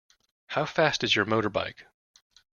[0.47, 1.85] How fast is your motorbike?